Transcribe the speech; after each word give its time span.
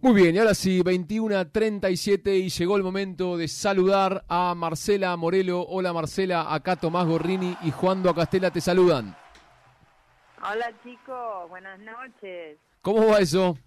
Muy 0.00 0.14
bien, 0.14 0.36
y 0.36 0.38
ahora 0.38 0.54
sí, 0.54 0.80
21.37 0.80 2.38
y 2.38 2.50
llegó 2.50 2.76
el 2.76 2.84
momento 2.84 3.36
de 3.36 3.48
saludar 3.48 4.24
a 4.28 4.54
Marcela 4.54 5.16
Morelo. 5.16 5.62
Hola 5.62 5.92
Marcela, 5.92 6.54
acá 6.54 6.76
Tomás 6.76 7.04
Gorrini 7.04 7.56
y 7.62 7.72
Juan 7.72 8.04
Castela 8.04 8.52
te 8.52 8.60
saludan. 8.60 9.16
Hola 10.40 10.72
chicos, 10.84 11.48
buenas 11.48 11.80
noches. 11.80 12.58
¿Cómo 12.80 13.08
va 13.08 13.18
eso? 13.18 13.58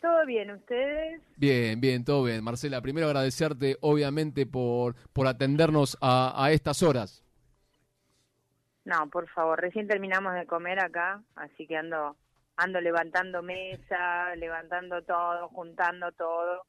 ¿Todo 0.00 0.26
bien, 0.26 0.50
ustedes? 0.50 1.22
Bien, 1.36 1.80
bien, 1.80 2.04
todo 2.04 2.24
bien. 2.24 2.42
Marcela, 2.42 2.80
primero 2.80 3.06
agradecerte 3.06 3.76
obviamente 3.82 4.46
por, 4.46 4.96
por 5.12 5.28
atendernos 5.28 5.96
a, 6.00 6.34
a 6.44 6.50
estas 6.50 6.82
horas. 6.82 7.22
No, 8.84 9.08
por 9.10 9.28
favor, 9.28 9.60
recién 9.60 9.86
terminamos 9.86 10.34
de 10.34 10.44
comer 10.44 10.80
acá, 10.80 11.22
así 11.36 11.68
que 11.68 11.76
ando 11.76 12.16
ando 12.56 12.80
levantando 12.80 13.42
mesa, 13.42 14.34
levantando 14.36 15.02
todo, 15.02 15.48
juntando 15.48 16.12
todo. 16.12 16.66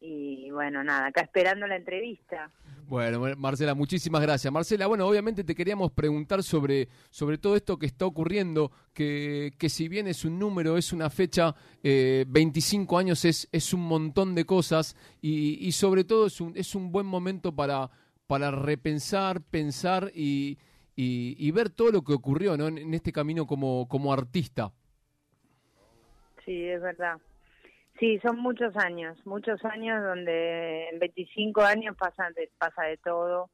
Y 0.00 0.50
bueno, 0.50 0.84
nada, 0.84 1.06
acá 1.06 1.22
esperando 1.22 1.66
la 1.66 1.76
entrevista. 1.76 2.50
Bueno, 2.86 3.34
Marcela, 3.38 3.74
muchísimas 3.74 4.20
gracias. 4.20 4.52
Marcela, 4.52 4.86
bueno, 4.86 5.06
obviamente 5.06 5.42
te 5.42 5.54
queríamos 5.54 5.90
preguntar 5.92 6.42
sobre, 6.42 6.88
sobre 7.08 7.38
todo 7.38 7.56
esto 7.56 7.78
que 7.78 7.86
está 7.86 8.04
ocurriendo, 8.04 8.70
que, 8.92 9.54
que 9.58 9.70
si 9.70 9.88
bien 9.88 10.06
es 10.06 10.26
un 10.26 10.38
número, 10.38 10.76
es 10.76 10.92
una 10.92 11.08
fecha, 11.08 11.54
eh, 11.82 12.26
25 12.28 12.98
años 12.98 13.24
es, 13.24 13.48
es 13.52 13.72
un 13.72 13.80
montón 13.80 14.34
de 14.34 14.44
cosas 14.44 14.94
y, 15.22 15.66
y 15.66 15.72
sobre 15.72 16.04
todo 16.04 16.26
es 16.26 16.38
un, 16.42 16.52
es 16.56 16.74
un 16.74 16.92
buen 16.92 17.06
momento 17.06 17.54
para, 17.54 17.90
para 18.26 18.50
repensar, 18.50 19.40
pensar 19.40 20.12
y, 20.14 20.58
y, 20.94 21.50
ver 21.52 21.70
todo 21.70 21.90
lo 21.90 22.02
que 22.04 22.12
ocurrió 22.12 22.56
¿no? 22.58 22.68
en, 22.68 22.76
en 22.76 22.92
este 22.92 23.12
camino 23.12 23.46
como, 23.46 23.88
como 23.88 24.12
artista. 24.12 24.72
Sí, 26.44 26.68
es 26.68 26.82
verdad. 26.82 27.18
Sí, 27.98 28.18
son 28.20 28.38
muchos 28.40 28.76
años, 28.76 29.16
muchos 29.24 29.64
años 29.64 30.02
donde 30.02 30.88
en 30.88 30.98
25 30.98 31.62
años 31.62 31.96
pasa 31.96 32.28
de, 32.34 32.50
pasa 32.58 32.82
de 32.82 32.96
todo 32.96 33.50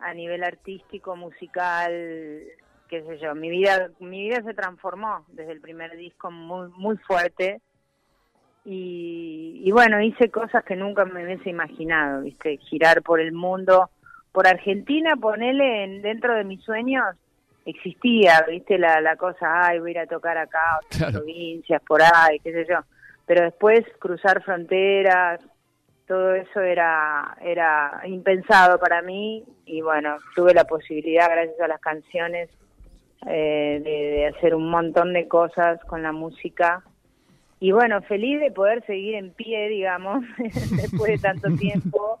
a 0.00 0.12
nivel 0.14 0.42
artístico, 0.42 1.14
musical, 1.14 2.42
qué 2.88 3.02
sé 3.04 3.18
yo. 3.18 3.34
Mi 3.36 3.50
vida, 3.50 3.90
mi 4.00 4.28
vida 4.28 4.42
se 4.42 4.54
transformó 4.54 5.24
desde 5.28 5.52
el 5.52 5.60
primer 5.60 5.96
disco 5.96 6.30
muy, 6.30 6.70
muy 6.70 6.96
fuerte 6.98 7.60
y, 8.64 9.62
y 9.64 9.70
bueno, 9.70 10.00
hice 10.00 10.28
cosas 10.30 10.64
que 10.64 10.74
nunca 10.74 11.04
me 11.04 11.24
hubiese 11.24 11.50
imaginado, 11.50 12.22
viste, 12.22 12.58
girar 12.58 13.02
por 13.02 13.20
el 13.20 13.32
mundo, 13.32 13.90
por 14.32 14.48
Argentina, 14.48 15.16
ponerle 15.16 15.84
en, 15.84 16.02
dentro 16.02 16.34
de 16.34 16.44
mis 16.44 16.62
sueños 16.64 17.04
existía, 17.64 18.44
viste, 18.48 18.78
la, 18.78 19.00
la 19.00 19.16
cosa, 19.16 19.66
ay, 19.66 19.78
voy 19.78 19.90
a 19.90 19.92
ir 19.92 19.98
a 20.00 20.06
tocar 20.06 20.36
acá, 20.36 20.80
otras 20.84 21.12
provincias, 21.12 21.82
por 21.82 22.02
ahí, 22.02 22.38
qué 22.40 22.52
sé 22.52 22.66
yo. 22.68 22.80
Pero 23.26 23.44
después 23.44 23.80
cruzar 23.98 24.42
fronteras, 24.42 25.40
todo 26.06 26.34
eso 26.34 26.60
era, 26.60 27.36
era 27.40 28.02
impensado 28.04 28.78
para 28.78 29.02
mí 29.02 29.44
y 29.64 29.80
bueno, 29.80 30.16
tuve 30.34 30.52
la 30.52 30.64
posibilidad, 30.64 31.30
gracias 31.30 31.60
a 31.60 31.68
las 31.68 31.80
canciones, 31.80 32.50
eh, 33.26 33.80
de, 33.82 33.90
de 33.90 34.26
hacer 34.26 34.54
un 34.54 34.68
montón 34.68 35.12
de 35.12 35.28
cosas 35.28 35.80
con 35.84 36.02
la 36.02 36.12
música. 36.12 36.82
Y 37.60 37.70
bueno, 37.70 38.02
feliz 38.02 38.40
de 38.40 38.50
poder 38.50 38.84
seguir 38.86 39.14
en 39.14 39.32
pie, 39.32 39.68
digamos, 39.68 40.24
después 40.36 41.12
de 41.12 41.18
tanto 41.18 41.48
tiempo. 41.58 42.18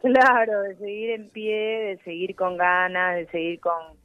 Claro, 0.00 0.62
de 0.62 0.76
seguir 0.76 1.10
en 1.10 1.30
pie, 1.30 1.54
de 1.54 1.98
seguir 2.04 2.34
con 2.34 2.56
ganas, 2.56 3.16
de 3.16 3.26
seguir 3.26 3.60
con, 3.60 3.96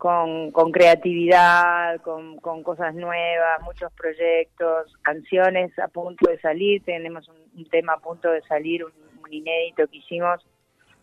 con, 0.00 0.50
con 0.50 0.72
creatividad, 0.72 2.00
con, 2.00 2.38
cosas 2.62 2.94
nuevas, 2.94 3.60
muchos 3.62 3.92
proyectos, 3.92 4.96
canciones 5.02 5.78
a 5.78 5.88
punto 5.88 6.30
de 6.30 6.40
salir, 6.40 6.82
tenemos 6.84 7.28
un, 7.28 7.66
tema 7.66 7.92
a 7.92 7.98
punto 7.98 8.30
de 8.30 8.40
salir, 8.42 8.82
un, 8.82 8.92
inédito 9.30 9.86
que 9.86 9.98
hicimos 9.98 10.44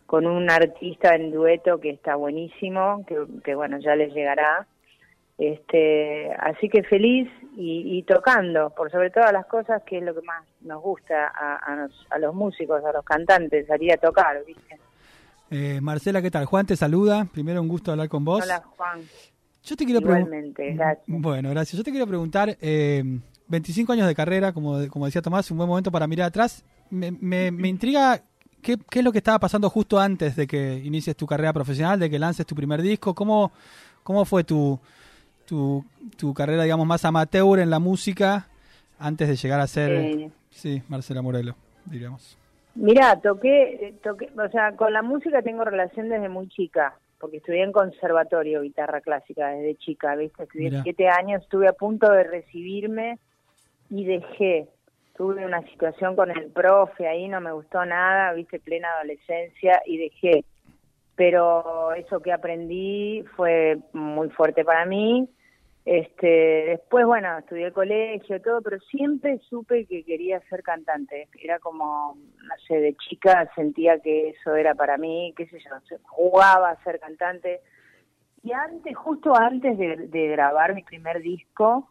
con 0.04 0.26
un 0.26 0.50
artista 0.50 1.14
en 1.14 1.30
dueto 1.30 1.80
que 1.80 1.90
está 1.90 2.16
buenísimo, 2.16 3.06
que, 3.44 3.54
bueno, 3.54 3.78
ya 3.78 3.94
les 3.94 4.12
llegará. 4.12 4.66
Este, 5.38 6.32
así 6.40 6.68
que 6.68 6.82
feliz 6.82 7.30
y, 7.56 7.98
y, 7.98 8.02
tocando, 8.02 8.70
por 8.70 8.90
sobre 8.90 9.10
todas 9.10 9.32
las 9.32 9.46
cosas, 9.46 9.82
que 9.84 9.98
es 9.98 10.02
lo 10.02 10.12
que 10.12 10.22
más 10.22 10.44
nos 10.60 10.82
gusta 10.82 11.28
a, 11.28 11.88
a 12.10 12.18
los 12.18 12.34
músicos, 12.34 12.84
a 12.84 12.92
los 12.92 13.04
cantantes, 13.04 13.68
salir 13.68 13.92
a 13.92 13.96
tocar, 13.96 14.44
¿viste? 14.44 14.77
Eh, 15.50 15.80
Marcela, 15.80 16.20
¿qué 16.20 16.30
tal? 16.30 16.44
Juan 16.44 16.66
te 16.66 16.76
saluda. 16.76 17.26
Primero 17.32 17.60
un 17.62 17.68
gusto 17.68 17.90
hablar 17.90 18.08
con 18.08 18.24
vos. 18.24 18.42
Hola, 18.44 18.62
Juan. 18.76 19.00
Yo 19.64 19.76
te 19.76 19.84
quiero 19.84 20.00
Igualmente, 20.00 20.72
gracias. 20.74 21.04
Bueno, 21.06 21.50
gracias. 21.50 21.76
Yo 21.76 21.84
te 21.84 21.90
quiero 21.90 22.06
preguntar, 22.06 22.56
eh, 22.60 23.02
25 23.48 23.92
años 23.92 24.06
de 24.06 24.14
carrera, 24.14 24.52
como, 24.52 24.86
como 24.88 25.06
decía 25.06 25.22
Tomás, 25.22 25.50
un 25.50 25.58
buen 25.58 25.68
momento 25.68 25.90
para 25.90 26.06
mirar 26.06 26.28
atrás. 26.28 26.64
Me, 26.90 27.10
me, 27.10 27.50
me 27.50 27.68
intriga 27.68 28.22
qué, 28.62 28.78
qué, 28.90 29.00
es 29.00 29.04
lo 29.04 29.12
que 29.12 29.18
estaba 29.18 29.38
pasando 29.38 29.68
justo 29.68 29.98
antes 29.98 30.36
de 30.36 30.46
que 30.46 30.80
inicies 30.84 31.16
tu 31.16 31.26
carrera 31.26 31.52
profesional, 31.52 31.98
de 31.98 32.08
que 32.08 32.18
lances 32.18 32.46
tu 32.46 32.54
primer 32.54 32.80
disco. 32.82 33.14
¿Cómo, 33.14 33.52
cómo 34.02 34.24
fue 34.24 34.44
tu, 34.44 34.78
tu, 35.44 35.84
tu 36.16 36.32
carrera, 36.34 36.62
digamos, 36.62 36.86
más 36.86 37.04
amateur 37.04 37.58
en 37.58 37.70
la 37.70 37.78
música 37.78 38.48
antes 38.98 39.28
de 39.28 39.36
llegar 39.36 39.60
a 39.60 39.66
ser, 39.66 39.92
Eh, 39.92 40.30
sí, 40.50 40.82
Marcela 40.88 41.22
Morelo, 41.22 41.56
diríamos? 41.84 42.36
Mira, 42.80 43.20
toqué, 43.20 43.94
toqué, 44.04 44.30
o 44.38 44.48
sea, 44.50 44.76
con 44.76 44.92
la 44.92 45.02
música 45.02 45.42
tengo 45.42 45.64
relación 45.64 46.08
desde 46.08 46.28
muy 46.28 46.48
chica, 46.48 46.94
porque 47.18 47.38
estudié 47.38 47.64
en 47.64 47.72
conservatorio 47.72 48.62
guitarra 48.62 49.00
clásica 49.00 49.48
desde 49.48 49.74
chica, 49.74 50.14
¿viste? 50.14 50.44
Estudié 50.44 50.82
siete 50.84 51.08
años, 51.08 51.42
estuve 51.42 51.66
a 51.66 51.72
punto 51.72 52.08
de 52.12 52.22
recibirme 52.22 53.18
y 53.90 54.04
dejé. 54.04 54.68
Tuve 55.16 55.44
una 55.44 55.62
situación 55.62 56.14
con 56.14 56.30
el 56.30 56.52
profe, 56.52 57.08
ahí 57.08 57.26
no 57.26 57.40
me 57.40 57.50
gustó 57.50 57.84
nada, 57.84 58.32
¿viste? 58.34 58.60
Plena 58.60 58.86
adolescencia 58.92 59.82
y 59.84 59.98
dejé. 59.98 60.44
Pero 61.16 61.92
eso 61.94 62.20
que 62.20 62.32
aprendí 62.32 63.24
fue 63.34 63.78
muy 63.92 64.28
fuerte 64.30 64.64
para 64.64 64.86
mí. 64.86 65.28
Este, 65.90 66.26
después, 66.66 67.06
bueno, 67.06 67.38
estudié 67.38 67.72
colegio, 67.72 68.42
todo, 68.42 68.60
pero 68.60 68.78
siempre 68.90 69.38
supe 69.48 69.86
que 69.86 70.04
quería 70.04 70.38
ser 70.50 70.62
cantante. 70.62 71.28
Era 71.42 71.58
como, 71.60 72.14
no 72.14 72.54
sé, 72.66 72.78
de 72.78 72.94
chica 72.96 73.50
sentía 73.54 73.98
que 73.98 74.28
eso 74.28 74.54
era 74.54 74.74
para 74.74 74.98
mí, 74.98 75.32
qué 75.34 75.46
sé 75.46 75.58
yo, 75.60 75.96
jugaba 76.02 76.68
a 76.68 76.84
ser 76.84 77.00
cantante. 77.00 77.62
Y 78.42 78.52
antes, 78.52 78.94
justo 78.98 79.34
antes 79.34 79.78
de, 79.78 80.08
de 80.08 80.28
grabar 80.28 80.74
mi 80.74 80.82
primer 80.82 81.22
disco, 81.22 81.88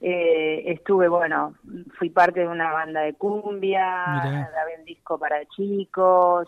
eh, 0.00 0.62
estuve, 0.66 1.08
bueno, 1.08 1.54
fui 1.98 2.10
parte 2.10 2.40
de 2.40 2.46
una 2.46 2.70
banda 2.70 3.00
de 3.00 3.14
cumbia, 3.14 4.04
grabé 4.52 4.78
un 4.78 4.84
disco 4.84 5.18
para 5.18 5.44
chicos, 5.46 6.46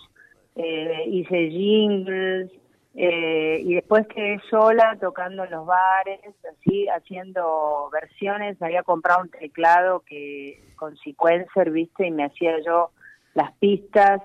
eh, 0.54 1.03
hice 1.09 1.49
jingles, 1.50 2.53
eh, 2.94 3.60
y 3.62 3.75
después 3.75 4.06
quedé 4.06 4.41
sola 4.50 4.97
tocando 5.00 5.44
en 5.44 5.50
los 5.50 5.66
bares, 5.66 6.21
así, 6.50 6.87
haciendo 6.88 7.91
versiones. 7.93 8.60
Había 8.62 8.82
comprado 8.82 9.22
un 9.22 9.31
teclado 9.31 10.00
que 10.00 10.62
con 10.77 10.97
sequencer, 10.99 11.71
viste, 11.71 12.06
y 12.06 12.10
me 12.10 12.25
hacía 12.25 12.59
yo 12.65 12.91
las 13.34 13.53
pistas. 13.59 14.22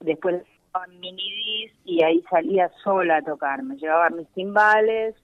Después 0.00 0.42
con 0.72 1.00
mini 1.00 1.70
y 1.84 2.02
ahí 2.02 2.22
salía 2.30 2.70
sola 2.82 3.18
a 3.18 3.22
tocar. 3.22 3.62
Me 3.62 3.76
llevaba 3.76 4.10
mis 4.10 4.28
timbales, 4.28 5.14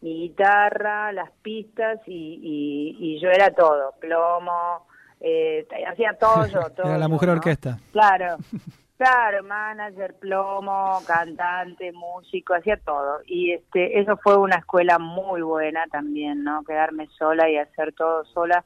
mi 0.00 0.14
guitarra, 0.22 1.12
las 1.12 1.30
pistas 1.42 2.00
y, 2.06 2.40
y, 2.42 2.96
y 2.98 3.20
yo 3.20 3.30
era 3.30 3.50
todo, 3.50 3.94
plomo, 4.00 4.86
eh, 5.20 5.66
hacía 5.90 6.12
todo 6.18 6.46
yo. 6.46 6.60
Todo 6.76 6.86
Era 6.86 6.98
la 6.98 7.06
yo, 7.06 7.10
mujer 7.10 7.28
¿no? 7.28 7.34
orquesta. 7.34 7.78
Claro, 7.92 8.36
claro, 8.98 9.42
manager, 9.44 10.14
plomo, 10.18 10.98
cantante, 11.06 11.92
músico, 11.92 12.54
hacía 12.54 12.76
todo. 12.76 13.20
Y 13.26 13.52
este, 13.52 13.98
eso 14.00 14.16
fue 14.18 14.36
una 14.36 14.56
escuela 14.56 14.98
muy 14.98 15.40
buena 15.40 15.84
también, 15.90 16.44
¿no? 16.44 16.62
Quedarme 16.64 17.06
sola 17.16 17.48
y 17.48 17.56
hacer 17.56 17.92
todo 17.94 18.24
sola. 18.26 18.64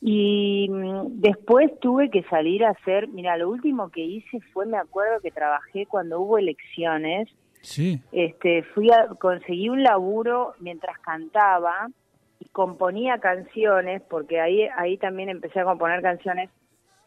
Y 0.00 0.66
mm, 0.70 1.20
después 1.20 1.78
tuve 1.80 2.10
que 2.10 2.22
salir 2.24 2.64
a 2.64 2.70
hacer, 2.70 3.06
mira, 3.08 3.36
lo 3.36 3.50
último 3.50 3.90
que 3.90 4.00
hice 4.00 4.40
fue, 4.52 4.64
me 4.64 4.78
acuerdo 4.78 5.20
que 5.20 5.30
trabajé 5.30 5.86
cuando 5.86 6.20
hubo 6.20 6.38
elecciones, 6.38 7.28
Sí. 7.60 8.00
este, 8.10 8.62
fui 8.62 8.90
a, 8.90 9.08
conseguí 9.18 9.68
un 9.68 9.82
laburo 9.82 10.54
mientras 10.60 10.98
cantaba 11.00 11.90
y 12.38 12.46
componía 12.48 13.18
canciones, 13.18 14.00
porque 14.08 14.40
ahí, 14.40 14.66
ahí 14.78 14.96
también 14.96 15.28
empecé 15.28 15.60
a 15.60 15.64
componer 15.64 16.00
canciones. 16.00 16.48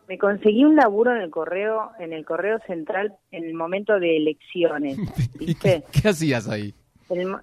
Me 0.07 0.17
conseguí 0.17 0.65
un 0.65 0.75
laburo 0.75 1.15
en 1.15 1.21
el 1.21 1.29
correo, 1.29 1.91
en 1.99 2.13
el 2.13 2.25
correo 2.25 2.59
central 2.67 3.15
en 3.31 3.45
el 3.45 3.53
momento 3.53 3.99
de 3.99 4.17
elecciones, 4.17 4.97
¿Y 5.39 5.45
¿viste? 5.45 5.83
qué, 5.91 6.01
qué 6.01 6.09
hacías 6.09 6.49
ahí? 6.49 6.73
El 7.09 7.35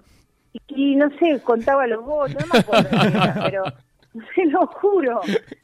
y, 0.67 0.95
no 0.95 1.09
sé, 1.17 1.41
contaba 1.43 1.87
los 1.87 2.03
votos, 2.03 2.35
no 2.35 2.53
me 2.53 2.59
acuerdo, 2.59 2.89
pero 3.45 3.63
te 4.35 4.45
lo 4.45 4.67
juro, 4.67 5.21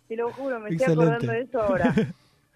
te 0.08 0.16
lo 0.16 0.32
juro, 0.32 0.60
me 0.60 0.70
estoy 0.70 0.94
acordando 0.94 1.32
de 1.32 1.42
eso 1.42 1.62
ahora. 1.62 1.94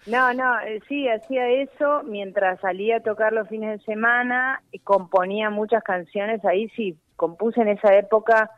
No, 0.08 0.34
no, 0.34 0.60
eh, 0.62 0.82
sí, 0.88 1.08
hacía 1.08 1.48
eso 1.50 2.02
mientras 2.04 2.60
salía 2.60 2.98
a 2.98 3.00
tocar 3.02 3.34
los 3.34 3.48
fines 3.50 3.80
de 3.80 3.86
semana 3.86 4.64
y 4.72 4.80
componía 4.80 5.52
muchas 5.52 5.84
canciones. 5.84 6.44
Ahí 6.44 6.70
sí, 6.70 6.98
compuse 7.16 7.62
en 7.62 7.68
esa 7.68 7.96
época 7.96 8.50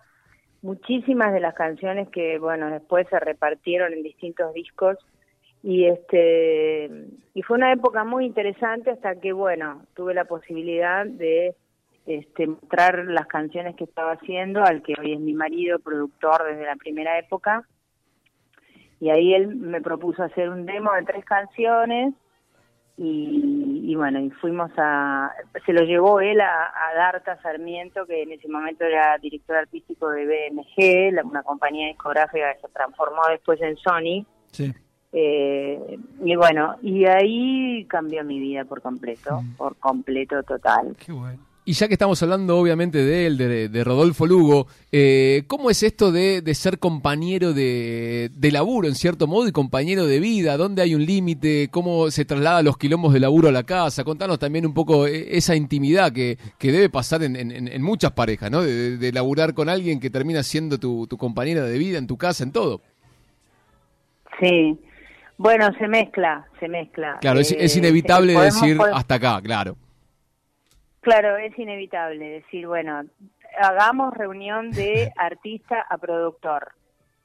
muchísimas 0.62 1.34
de 1.34 1.42
las 1.42 1.54
canciones 1.54 2.08
que, 2.10 2.40
bueno, 2.40 2.70
después 2.70 3.08
se 3.10 3.20
repartieron 3.20 3.92
en 3.92 4.04
distintos 4.04 4.54
discos 4.54 4.98
y 5.64 5.86
este 5.86 6.92
y 7.34 7.42
fue 7.42 7.58
una 7.58 7.72
época 7.72 8.04
muy 8.04 8.26
interesante 8.26 8.92
hasta 8.92 9.16
que 9.16 9.32
bueno 9.32 9.86
tuve 9.96 10.14
la 10.14 10.26
posibilidad 10.26 11.06
de 11.06 11.56
este, 12.06 12.48
mostrar 12.48 13.06
las 13.06 13.28
canciones 13.28 13.78
que 13.78 13.86
estaba 13.86 14.12
haciendo 14.12 14.62
al 14.62 14.84
que 14.84 14.94
hoy 15.00 15.14
es 15.14 15.22
mi 15.22 15.34
marido 15.34 15.80
productor 15.80 16.44
desde 16.44 16.66
la 16.66 16.76
primera 16.76 17.18
época. 17.18 17.66
Y 19.00 19.10
ahí 19.10 19.34
él 19.34 19.56
me 19.56 19.82
propuso 19.82 20.22
hacer 20.22 20.50
un 20.50 20.66
demo 20.66 20.92
de 20.94 21.04
tres 21.04 21.24
canciones 21.24 22.14
y, 22.98 23.96
bueno 23.96 24.20
y 24.20 24.30
fuimos 24.32 24.72
a 24.78 25.32
se 25.66 25.74
lo 25.74 25.84
llevó 25.84 26.20
él 26.20 26.42
a, 26.42 26.66
a, 26.66 26.94
Darta 26.96 27.42
Sarmiento 27.42 28.06
que 28.06 28.22
en 28.22 28.34
ese 28.34 28.48
momento 28.48 28.84
era 28.84 29.18
director 29.18 29.56
artístico 29.56 30.10
de 30.10 30.26
BMG 30.26 31.26
una 31.26 31.42
compañía 31.42 31.88
discográfica 31.88 32.54
que 32.54 32.62
se 32.62 32.74
transformó 32.74 33.22
después 33.30 33.62
en 33.62 33.78
Sony. 33.78 34.26
Sí 34.52 34.74
eh, 35.14 36.00
y 36.26 36.36
bueno, 36.36 36.76
y 36.82 37.06
ahí 37.06 37.86
cambió 37.86 38.24
mi 38.24 38.40
vida 38.40 38.66
por 38.66 38.82
completo, 38.82 39.42
mm. 39.42 39.54
por 39.56 39.76
completo, 39.76 40.42
total. 40.42 40.96
Qué 41.06 41.12
bueno. 41.12 41.40
Y 41.66 41.74
ya 41.74 41.88
que 41.88 41.94
estamos 41.94 42.22
hablando 42.22 42.58
obviamente 42.58 42.98
de 42.98 43.26
él, 43.26 43.38
de, 43.38 43.84
Rodolfo 43.86 44.26
Lugo, 44.26 44.68
eh, 44.92 45.44
¿cómo 45.48 45.70
es 45.70 45.82
esto 45.82 46.12
de, 46.12 46.42
ser 46.56 46.78
compañero 46.78 47.54
de, 47.54 48.30
laburo 48.52 48.90
en 48.90 48.96
cierto 48.96 49.28
modo 49.28 49.48
y 49.48 49.54
compañero 49.54 50.06
de 50.06 50.20
vida? 50.20 50.58
¿Dónde 50.58 50.82
hay 50.82 50.94
un 50.94 51.06
límite? 51.06 51.70
¿Cómo 51.72 52.12
se 52.12 52.26
traslada 52.26 52.64
los 52.64 52.78
quilombos 52.78 53.14
de 53.14 53.22
laburo 53.22 53.48
a 53.48 53.54
la 53.54 53.64
casa? 53.64 54.04
Contanos 54.04 54.40
también 54.40 54.66
un 54.66 54.74
poco 54.74 55.08
eh, 55.08 55.38
esa 55.38 55.56
intimidad 55.56 56.12
que, 56.12 56.38
debe 56.60 56.90
pasar 56.90 57.24
en, 57.24 57.82
muchas 57.82 58.12
parejas, 58.12 58.52
¿no? 58.52 58.62
De, 58.62 59.12
laburar 59.14 59.54
con 59.54 59.70
alguien 59.70 60.02
que 60.02 60.10
termina 60.10 60.44
siendo 60.44 60.80
tu, 60.80 61.08
tu 61.08 61.18
compañera 61.18 61.64
de 61.64 61.78
vida 61.78 61.98
en 61.98 62.08
tu 62.08 62.18
casa, 62.18 62.44
en 62.44 62.52
todo. 62.52 62.82
Sí, 64.42 64.78
bueno, 65.38 65.72
se 65.78 65.88
mezcla, 65.88 66.48
se 66.60 66.68
mezcla. 66.68 67.18
Claro, 67.22 67.40
es, 67.40 67.52
eh, 67.52 67.80
inevitable 67.80 68.34
decir 68.34 68.78
hasta 68.94 69.16
acá, 69.16 69.42
claro. 69.42 69.76
Claro, 71.02 71.38
es 71.38 71.58
inevitable 71.60 72.26
decir, 72.26 72.68
bueno, 72.68 73.04
hagamos 73.60 74.14
reunión 74.14 74.72
de 74.72 75.12
artista 75.18 75.86
a 75.90 75.98
productor. 75.98 76.72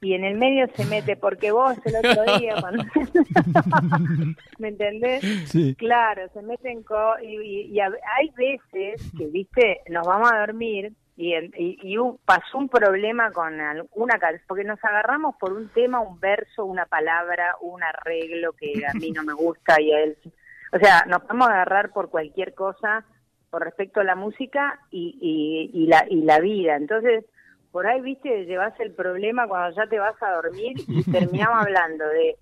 Y 0.01 0.15
en 0.15 0.25
el 0.25 0.37
medio 0.39 0.69
se 0.75 0.85
mete, 0.85 1.17
porque 1.17 1.51
vos 1.51 1.77
el 1.85 1.97
otro 1.97 2.39
día, 2.39 2.55
cuando... 2.61 2.85
¿me 4.59 4.69
entendés? 4.69 5.25
Sí. 5.47 5.75
Claro, 5.75 6.29
se 6.33 6.43
meten 6.43 6.83
co 6.85 7.19
y, 7.21 7.73
y 7.73 7.81
hay 7.81 8.31
veces 8.37 9.13
que, 9.17 9.27
viste, 9.27 9.81
nos 9.91 10.07
vamos 10.07 10.31
a 10.33 10.41
dormir 10.41 10.93
y, 11.21 11.35
y, 11.57 11.97
pasó 12.25 12.59
un 12.59 12.69
problema 12.69 13.33
con 13.33 13.59
una 13.95 14.21
porque 14.47 14.63
nos 14.63 14.83
agarramos 14.85 15.35
por 15.35 15.53
un 15.53 15.69
tema, 15.71 15.99
un 15.99 16.21
verso, 16.21 16.65
una 16.65 16.87
palabra, 16.87 17.57
un 17.61 17.83
arreglo 17.83 18.53
que 18.53 18.87
a 18.87 18.95
mí 18.95 19.11
no 19.11 19.25
me 19.25 19.33
gusta 19.33 19.81
y 19.81 19.93
a 19.93 20.05
él, 20.05 20.17
o 20.73 20.79
sea, 20.79 21.05
nos 21.09 21.23
podemos 21.23 21.49
agarrar 21.49 21.91
por 21.91 22.09
cualquier 22.09 22.55
cosa 22.55 23.05
con 23.51 23.63
respecto 23.63 24.01
a 24.01 24.05
la 24.05 24.15
música 24.15 24.79
y, 24.93 25.71
y, 25.75 25.87
la, 25.89 26.05
y 26.09 26.23
la 26.23 26.39
vida. 26.39 26.77
Entonces, 26.77 27.25
por 27.73 27.89
ahí, 27.89 28.01
viste, 28.01 28.45
llevas 28.45 28.79
el 28.79 28.93
problema 28.93 29.49
cuando 29.49 29.75
ya 29.75 29.89
te 29.89 29.99
vas 29.99 30.23
a 30.23 30.31
dormir 30.31 30.77
y 30.87 31.03
terminamos 31.11 31.67
hablando 31.67 32.07
de 32.07 32.37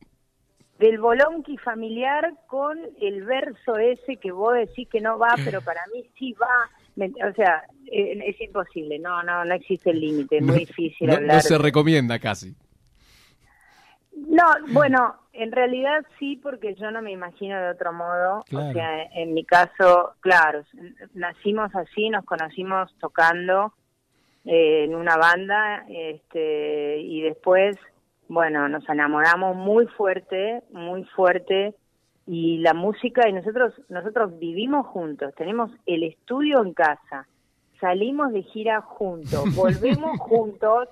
del 0.79 0.99
bolonqui 0.99 1.57
familiar 1.57 2.35
con 2.47 2.79
el 3.01 3.25
verso 3.25 3.79
ese 3.79 4.19
que 4.19 4.31
vos 4.31 4.53
decís 4.53 4.87
que 4.91 5.01
no 5.01 5.19
va, 5.19 5.35
pero 5.43 5.63
para 5.63 5.81
mí 5.95 6.07
sí 6.19 6.35
va 6.35 6.69
o 6.97 7.33
sea, 7.35 7.65
eh, 7.91 8.19
es 8.25 8.41
imposible, 8.41 8.99
no, 8.99 9.23
no, 9.23 9.45
no 9.45 9.55
existe 9.55 9.91
el 9.91 10.01
límite, 10.01 10.39
es 10.39 10.43
muy 10.43 10.61
difícil 10.61 11.11
hablar. 11.11 11.37
No 11.37 11.41
se 11.41 11.59
recomienda 11.59 12.19
casi. 12.19 12.55
No, 14.17 14.45
bueno, 14.69 15.17
en 15.35 15.53
realidad 15.53 16.05
sí, 16.19 16.41
porque 16.43 16.75
yo 16.75 16.91
no 16.91 17.03
me 17.03 17.13
imagino 17.13 17.61
de 17.61 17.71
otro 17.71 17.93
modo. 17.93 18.45
O 18.51 18.73
sea, 18.73 19.05
en 19.15 19.35
mi 19.35 19.45
caso, 19.45 20.15
claro, 20.21 20.65
nacimos 21.15 21.75
así, 21.75 22.09
nos 22.09 22.25
conocimos 22.25 22.95
tocando 22.99 23.75
eh, 24.47 24.85
en 24.85 24.95
una 24.95 25.17
banda, 25.17 25.85
este, 25.89 26.99
y 27.01 27.21
después, 27.21 27.77
bueno, 28.29 28.69
nos 28.69 28.89
enamoramos 28.89 29.55
muy 29.55 29.87
fuerte, 29.87 30.63
muy 30.71 31.05
fuerte 31.05 31.75
y 32.27 32.59
la 32.59 32.75
música 32.75 33.29
y 33.29 33.33
nosotros 33.33 33.75
nosotros 33.89 34.39
vivimos 34.39 34.87
juntos, 34.87 35.35
tenemos 35.37 35.71
el 35.87 36.03
estudio 36.03 36.63
en 36.63 36.75
casa, 36.75 37.27
salimos 37.81 38.33
de 38.33 38.43
gira 38.43 38.81
juntos, 38.81 39.45
volvemos 39.55 40.19
juntos 40.19 40.89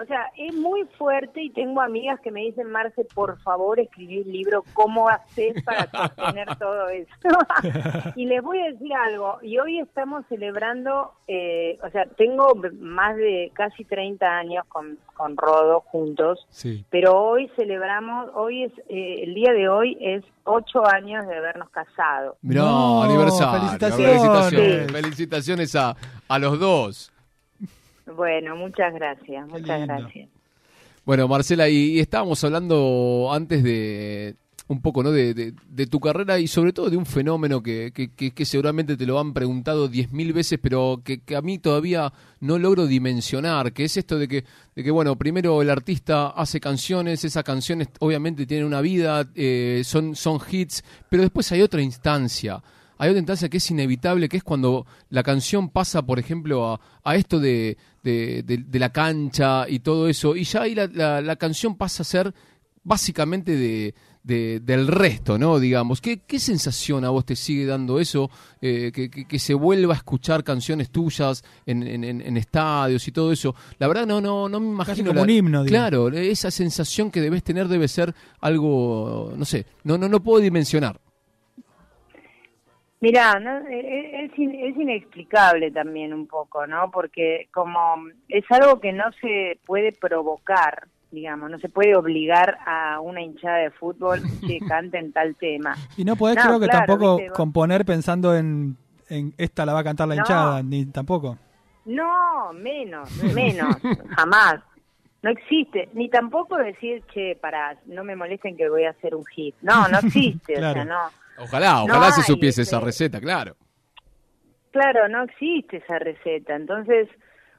o 0.00 0.06
sea, 0.06 0.30
es 0.36 0.54
muy 0.54 0.84
fuerte 0.96 1.42
y 1.42 1.50
tengo 1.50 1.80
amigas 1.80 2.20
que 2.20 2.30
me 2.30 2.40
dicen, 2.40 2.70
Marce, 2.70 3.04
por 3.14 3.38
favor, 3.40 3.80
escribí 3.80 4.20
un 4.20 4.32
libro, 4.32 4.64
¿cómo 4.74 5.08
haces 5.08 5.62
para 5.64 5.90
sostener 5.90 6.56
todo 6.56 6.88
esto? 6.88 7.28
y 8.16 8.26
les 8.26 8.42
voy 8.42 8.60
a 8.60 8.70
decir 8.72 8.92
algo, 8.94 9.38
y 9.42 9.58
hoy 9.58 9.80
estamos 9.80 10.24
celebrando, 10.28 11.12
eh, 11.26 11.78
o 11.82 11.90
sea, 11.90 12.06
tengo 12.16 12.54
más 12.80 13.16
de 13.16 13.50
casi 13.54 13.84
30 13.84 14.26
años 14.26 14.64
con, 14.68 14.98
con 15.14 15.36
Rodo 15.36 15.80
juntos, 15.80 16.46
pero 16.90 17.20
hoy 17.20 17.50
celebramos, 17.56 18.30
hoy 18.34 18.64
es, 18.64 18.72
eh, 18.88 19.24
el 19.24 19.34
día 19.34 19.52
de 19.52 19.68
hoy 19.68 19.96
es 20.00 20.24
ocho 20.44 20.86
años 20.86 21.26
de 21.26 21.36
habernos 21.36 21.68
casado. 21.70 22.36
Mirá, 22.42 22.62
aniversario. 23.04 23.60
Felicitaciones. 23.60 24.92
Felicitaciones 24.92 25.76
a, 25.76 25.96
a 26.28 26.38
los 26.38 26.58
dos. 26.58 27.12
Bueno, 28.16 28.56
muchas 28.56 28.94
gracias, 28.94 29.46
muchas 29.48 29.86
gracias. 29.86 30.28
Bueno, 31.04 31.26
Marcela, 31.26 31.68
y, 31.68 31.98
estábamos 31.98 32.42
hablando 32.44 33.30
antes 33.32 33.62
de 33.62 34.36
un 34.68 34.82
poco 34.82 35.02
¿no? 35.02 35.10
De, 35.10 35.54
tu 35.90 35.98
carrera 35.98 36.38
y 36.38 36.46
sobre 36.46 36.74
todo 36.74 36.90
de 36.90 36.98
un 36.98 37.06
fenómeno 37.06 37.62
que, 37.62 37.90
que, 37.92 38.44
seguramente 38.44 38.98
te 38.98 39.06
lo 39.06 39.18
han 39.18 39.32
preguntado 39.32 39.88
diez 39.88 40.12
mil 40.12 40.34
veces, 40.34 40.58
pero 40.62 41.00
que, 41.02 41.22
a 41.34 41.40
mí 41.40 41.58
todavía 41.58 42.12
no 42.40 42.58
logro 42.58 42.86
dimensionar, 42.86 43.72
que 43.72 43.84
es 43.84 43.96
esto 43.96 44.18
de 44.18 44.28
que, 44.28 44.44
de 44.76 44.84
que, 44.84 44.90
bueno, 44.90 45.16
primero 45.16 45.62
el 45.62 45.70
artista 45.70 46.28
hace 46.28 46.60
canciones, 46.60 47.24
esas 47.24 47.44
canciones 47.44 47.88
obviamente 48.00 48.44
tienen 48.44 48.66
una 48.66 48.82
vida, 48.82 49.26
eh, 49.34 49.80
son, 49.84 50.14
son 50.14 50.38
hits, 50.50 50.84
pero 51.08 51.22
después 51.22 51.50
hay 51.52 51.62
otra 51.62 51.80
instancia 51.80 52.62
hay 52.98 53.10
otra 53.10 53.20
instancia 53.20 53.48
que 53.48 53.58
es 53.58 53.70
inevitable, 53.70 54.28
que 54.28 54.36
es 54.36 54.42
cuando 54.42 54.84
la 55.08 55.22
canción 55.22 55.70
pasa, 55.70 56.02
por 56.02 56.18
ejemplo, 56.18 56.80
a, 57.04 57.16
esto 57.16 57.38
de, 57.38 57.76
la 58.02 58.90
cancha 58.90 59.68
y 59.68 59.78
todo 59.78 60.08
eso, 60.08 60.34
y 60.34 60.44
ya 60.44 60.62
ahí 60.62 60.74
la, 60.74 61.36
canción 61.36 61.76
pasa 61.76 62.02
a 62.02 62.04
ser 62.04 62.34
básicamente 62.82 63.54
de, 63.56 63.94
del 64.24 64.88
resto, 64.88 65.38
¿no? 65.38 65.60
Digamos, 65.60 66.00
¿Qué, 66.00 66.18
¿qué, 66.26 66.40
sensación 66.40 67.04
a 67.04 67.10
vos 67.10 67.24
te 67.24 67.36
sigue 67.36 67.66
dando 67.66 68.00
eso? 68.00 68.30
Eh, 68.60 68.90
que, 68.92 69.38
se 69.38 69.54
vuelva 69.54 69.94
a 69.94 69.96
escuchar 69.96 70.42
canciones 70.42 70.90
tuyas 70.90 71.44
en, 71.66 71.82
en, 72.04 72.36
estadios 72.36 73.06
y 73.06 73.12
todo 73.12 73.30
eso. 73.30 73.54
La 73.78 73.86
verdad 73.86 74.06
no 74.06 74.20
no 74.20 74.48
no 74.48 74.60
me 74.60 74.68
imagino. 74.68 75.10
como 75.10 75.22
un 75.22 75.30
himno. 75.30 75.64
Claro, 75.64 76.08
esa 76.08 76.50
sensación 76.50 77.10
que 77.12 77.20
debes 77.20 77.44
tener 77.44 77.68
debe 77.68 77.86
ser 77.86 78.12
algo, 78.40 79.32
no 79.36 79.44
sé, 79.44 79.66
no, 79.84 79.96
no, 79.96 80.08
no 80.08 80.20
puedo 80.20 80.42
dimensionar. 80.42 81.00
Mira, 83.00 83.40
e, 83.70 83.74
e, 83.74 84.24
es, 84.24 84.32
es 84.32 84.76
inexplicable 84.76 85.70
también 85.70 86.12
un 86.12 86.26
poco, 86.26 86.66
¿no? 86.66 86.90
Porque 86.90 87.48
como 87.52 87.78
es 88.28 88.44
algo 88.50 88.80
que 88.80 88.92
no 88.92 89.04
se 89.20 89.58
puede 89.64 89.92
provocar, 89.92 90.88
digamos, 91.12 91.50
no 91.50 91.58
se 91.58 91.68
puede 91.68 91.96
obligar 91.96 92.58
a 92.66 93.00
una 93.00 93.22
hinchada 93.22 93.58
de 93.58 93.70
fútbol 93.70 94.20
que 94.46 94.58
canten 94.68 95.12
tal 95.12 95.36
tema. 95.36 95.76
Y 95.96 96.04
no 96.04 96.16
podés 96.16 96.38
creo 96.44 96.58
que 96.58 96.66
tampoco 96.66 97.20
componer 97.34 97.84
pensando 97.84 98.36
en, 98.36 98.76
en 99.08 99.32
esta 99.38 99.64
la 99.64 99.74
va 99.74 99.80
a 99.80 99.84
cantar 99.84 100.08
la 100.08 100.16
hinchada, 100.16 100.62
ni 100.62 100.86
tampoco. 100.86 101.38
No, 101.84 102.52
menos, 102.52 103.10
menos, 103.32 103.76
jamás. 104.16 104.60
No 105.22 105.30
existe, 105.30 105.88
ni 105.94 106.08
tampoco 106.08 106.56
decir, 106.56 107.02
che, 107.12 107.36
para, 107.40 107.76
no 107.86 108.04
me 108.04 108.14
molesten 108.14 108.56
que 108.56 108.68
voy 108.68 108.84
a 108.84 108.90
hacer 108.90 109.14
un 109.14 109.24
hit. 109.26 109.54
No, 109.62 109.88
no 109.88 109.98
existe, 110.04 110.54
o 110.54 110.72
sea, 110.72 110.84
no. 110.84 111.10
Ojalá, 111.38 111.82
ojalá 111.82 112.10
se 112.12 112.22
supiese 112.22 112.62
esa 112.62 112.80
receta, 112.80 113.20
claro. 113.20 113.56
Claro, 114.70 115.08
no 115.08 115.24
existe 115.24 115.78
esa 115.78 115.98
receta. 115.98 116.54
Entonces, 116.54 117.08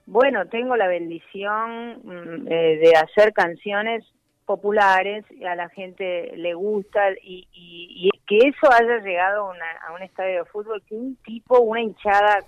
bueno, 0.05 0.45
tengo 0.47 0.75
la 0.75 0.87
bendición 0.87 1.99
mm, 2.03 2.47
eh, 2.51 2.77
de 2.77 2.93
hacer 2.95 3.33
canciones 3.33 4.05
populares, 4.45 5.25
a 5.47 5.55
la 5.55 5.69
gente 5.69 6.31
le 6.35 6.55
gusta 6.55 7.11
y, 7.21 7.47
y, 7.53 8.09
que 8.25 8.37
eso 8.37 8.71
haya 8.71 8.97
llegado 9.03 9.45
a, 9.45 9.51
una, 9.51 9.65
a 9.87 9.93
un 9.93 10.01
estadio 10.01 10.39
de 10.39 10.49
fútbol, 10.49 10.81
que 10.87 10.95
un 10.95 11.15
tipo, 11.17 11.59
una 11.59 11.81
hinchada 11.81 12.39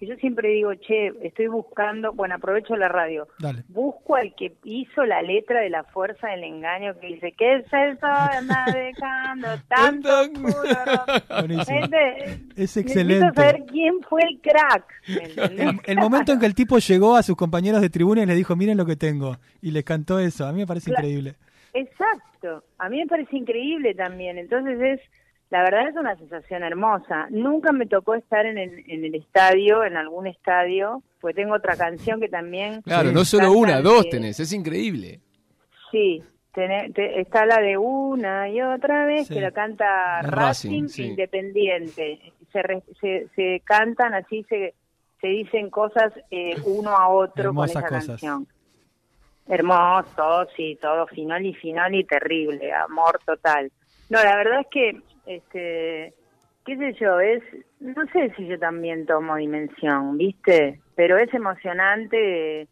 que 0.00 0.06
yo 0.06 0.16
siempre 0.16 0.48
digo, 0.48 0.74
che, 0.74 1.12
estoy 1.22 1.46
buscando, 1.46 2.12
bueno, 2.14 2.34
aprovecho 2.34 2.74
la 2.74 2.88
radio, 2.88 3.28
Dale. 3.38 3.62
busco 3.68 4.16
al 4.16 4.34
que 4.34 4.52
hizo 4.64 5.04
la 5.04 5.22
letra 5.22 5.60
de 5.60 5.70
la 5.70 5.84
fuerza 5.84 6.28
del 6.28 6.42
engaño 6.42 6.98
que 6.98 7.06
dice 7.08 7.32
que 7.32 7.56
es 7.56 7.72
el 7.72 8.00
sol 8.00 8.10
anda 8.10 8.64
dejando 8.74 9.48
tanto 9.68 10.08
oscuro". 10.22 10.64
Buenísimo. 11.40 11.64
Gente, 11.80 12.24
Es 12.24 12.56
Necesito 12.56 12.80
excelente. 12.80 13.34
saber 13.34 13.64
quién 13.70 14.00
fue 14.08 14.22
el 14.22 14.40
crack. 14.40 14.84
El, 15.06 15.80
el 15.84 15.96
momento 15.98 16.32
en 16.32 16.40
que 16.40 16.46
el 16.46 16.54
tipo 16.54 16.78
llegó 16.78 17.14
a 17.16 17.22
sus 17.22 17.36
compañeros 17.36 17.80
de 17.82 17.90
tribuna 17.90 18.22
y 18.22 18.26
les 18.26 18.36
dijo, 18.36 18.56
miren 18.56 18.78
lo 18.78 18.86
que 18.86 18.96
tengo. 18.96 19.36
Y 19.60 19.70
les 19.70 19.84
cantó 19.84 20.18
eso. 20.18 20.46
A 20.46 20.52
mí 20.52 20.60
me 20.60 20.66
parece 20.66 20.90
Claro. 20.90 21.06
increíble. 21.06 21.34
Exacto. 21.74 22.64
A 22.78 22.88
mí 22.88 22.98
me 22.98 23.06
parece 23.06 23.36
increíble 23.36 23.94
también. 23.94 24.38
Entonces 24.38 24.80
es, 24.80 25.00
la 25.50 25.62
verdad 25.62 25.88
es 25.88 25.96
una 25.96 26.16
sensación 26.16 26.62
hermosa. 26.62 27.26
Nunca 27.30 27.72
me 27.72 27.86
tocó 27.86 28.14
estar 28.14 28.46
en 28.46 28.56
el, 28.58 28.84
en 28.88 29.04
el 29.04 29.14
estadio, 29.16 29.84
en 29.84 29.96
algún 29.96 30.26
estadio, 30.26 31.02
pues 31.20 31.34
tengo 31.34 31.54
otra 31.54 31.76
canción 31.76 32.20
que 32.20 32.28
también... 32.28 32.82
Claro, 32.82 33.10
no 33.12 33.24
solo 33.24 33.52
una, 33.52 33.80
dos 33.80 34.08
tenés, 34.08 34.38
es 34.40 34.52
increíble. 34.52 35.20
Sí, 35.90 36.22
tené- 36.54 36.92
te- 36.94 37.20
está 37.20 37.46
la 37.46 37.60
de 37.60 37.76
una 37.76 38.48
y 38.48 38.62
otra 38.62 39.04
vez 39.06 39.26
Sí. 39.26 39.34
que 39.34 39.40
la 39.40 39.50
canta 39.50 40.22
Racing, 40.22 40.30
Racing, 40.70 40.88
sí. 40.88 41.02
Independiente. 41.08 42.32
Se, 42.52 42.62
re- 42.62 42.82
se, 43.00 43.26
se 43.34 43.60
cantan 43.64 44.14
así, 44.14 44.44
se, 44.48 44.74
se 45.20 45.26
dicen 45.26 45.68
cosas 45.70 46.12
eh, 46.30 46.54
uno 46.64 46.90
a 46.96 47.08
otro 47.08 47.42
Hermosas 47.50 47.74
con 47.74 47.84
esa 47.84 47.88
cosas. 47.88 48.06
canción. 48.20 48.46
Hermoso, 49.48 50.46
sí, 50.56 50.78
todo 50.80 51.06
final 51.08 51.44
y 51.44 51.54
final 51.54 51.92
y 51.94 52.04
terrible, 52.04 52.72
amor 52.72 53.18
total. 53.26 53.72
No, 54.08 54.22
la 54.22 54.36
verdad 54.36 54.60
es 54.60 54.66
que, 54.70 55.00
este, 55.26 56.14
qué 56.64 56.76
sé 56.76 56.92
yo, 56.94 57.20
es, 57.20 57.42
no 57.80 58.06
sé 58.12 58.32
si 58.36 58.46
yo 58.46 58.58
también 58.58 59.06
tomo 59.06 59.36
dimensión, 59.36 60.16
¿viste? 60.16 60.80
Pero 60.94 61.16
es 61.18 61.32
emocionante, 61.32 62.68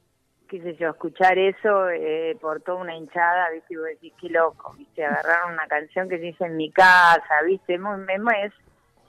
qué 0.48 0.62
sé 0.62 0.76
yo, 0.76 0.90
escuchar 0.90 1.38
eso 1.38 1.88
eh, 1.90 2.36
por 2.40 2.60
toda 2.60 2.82
una 2.82 2.96
hinchada, 2.96 3.50
¿viste? 3.50 3.74
Y 3.74 3.76
vos 3.76 3.86
decís, 3.86 4.12
qué 4.20 4.28
loco, 4.28 4.74
¿viste? 4.76 5.04
Agarrar 5.04 5.52
una 5.52 5.66
canción 5.66 6.08
que 6.08 6.18
se 6.18 6.28
hizo 6.28 6.44
en 6.44 6.56
mi 6.56 6.70
casa, 6.70 7.42
¿viste? 7.46 7.74
Es, 7.74 8.52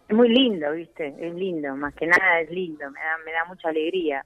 es 0.08 0.15
muy 0.15 0.29
lindo, 0.29 0.72
¿viste? 0.72 1.15
Es 1.19 1.34
lindo, 1.34 1.75
más 1.75 1.93
que 1.93 2.08
nada 2.08 2.41
es 2.41 2.50
lindo, 2.50 2.89
me 2.91 3.00
da, 3.00 3.17
me 3.25 3.31
da 3.31 3.46
mucha 3.46 3.69
alegría. 3.69 4.25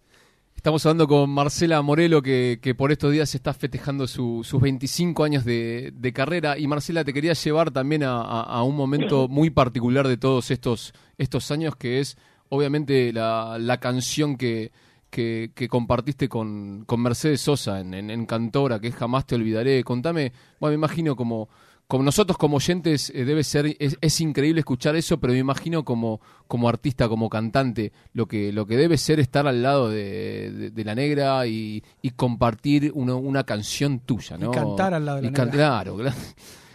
Estamos 0.64 0.86
hablando 0.86 1.10
con 1.10 1.30
Marcela 1.30 1.82
Morelo, 1.82 2.22
que, 2.22 2.58
que 2.62 2.74
por 2.74 2.94
estos 2.94 3.12
días 3.12 3.36
está 3.36 3.54
festejando 3.54 4.08
su- 4.08 4.46
sus 4.46 4.62
25 4.62 5.26
años 5.26 5.44
de, 5.44 5.92
de 5.94 6.14
carrera. 6.14 6.58
Y 6.58 6.68
Marcela, 6.68 7.04
te 7.04 7.12
quería 7.12 7.34
llevar 7.34 7.72
también 7.72 8.02
a, 8.04 8.22
a- 8.22 8.44
a 8.44 8.64
un 8.64 8.74
momento 8.78 9.28
muy 9.28 9.50
particular 9.50 10.08
de 10.08 10.16
todos 10.16 10.52
estos, 10.52 10.94
estos 11.18 11.52
años, 11.52 11.76
que 11.76 12.00
es 12.00 12.18
obviamente 12.48 13.12
la, 13.12 13.58
la 13.60 13.82
canción 13.82 14.38
que, 14.38 14.72
que, 15.10 15.52
que 15.54 15.68
compartiste 15.68 16.30
con, 16.30 16.86
con 16.86 17.02
Mercedes 17.02 17.42
Sosa 17.42 17.82
en, 17.82 17.94
en, 17.94 18.10
en 18.10 18.26
Cantora, 18.26 18.80
que 18.80 18.88
es 18.88 18.96
Jamás 18.96 19.26
te 19.28 19.36
olvidaré. 19.36 19.84
Contame, 19.84 20.32
bueno, 20.62 20.72
me 20.72 20.76
imagino 20.76 21.18
como, 21.18 21.50
como 21.94 22.06
nosotros 22.06 22.40
como 22.40 22.58
oyentes 22.58 23.12
eh, 23.12 23.24
debe 23.24 23.44
ser, 23.44 23.68
es, 23.78 24.00
es 24.02 24.20
increíble 24.20 24.62
escuchar 24.62 24.96
eso, 24.96 25.20
pero 25.20 25.32
me 25.34 25.38
imagino 25.38 25.86
como, 25.86 26.22
como 26.48 26.68
artista, 26.68 27.08
como 27.08 27.30
cantante, 27.30 27.92
lo 28.14 28.26
que, 28.26 28.52
lo 28.52 28.66
que 28.66 28.78
debe 28.78 28.98
ser 28.98 29.20
estar 29.20 29.46
al 29.46 29.62
lado 29.62 29.92
de, 29.92 30.50
de- 30.52 30.70
de 30.72 30.84
la 30.86 30.96
negra 30.96 31.46
y, 31.46 31.84
y 32.02 32.10
compartir 32.10 32.92
una, 32.96 33.14
una 33.14 33.44
canción 33.44 34.00
tuya, 34.00 34.40
¿no? 34.40 34.50
Y 34.50 34.52
cantar 34.56 34.96
al 34.96 35.06
lado 35.06 35.18
de 35.22 35.24
la 35.26 35.30
negra. 35.30 35.52
Claro, 35.52 35.96
claro. 35.98 36.16